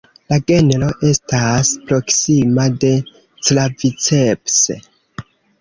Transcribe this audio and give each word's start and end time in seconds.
La 0.31 0.37
genro 0.51 0.87
estas 1.09 1.69
proksima 1.91 2.67
de 2.85 2.91
"Claviceps". 3.19 4.59